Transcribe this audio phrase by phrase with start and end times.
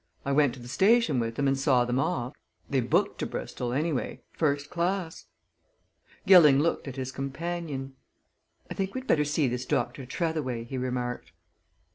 [0.25, 2.33] "I went to the station with them and saw them off.
[2.67, 5.27] They booked to Bristol anyway first class."
[6.25, 7.93] Gilling looked at his companion.
[8.67, 10.07] "I think we'd better see this Dr.
[10.07, 11.33] Tretheway," he remarked.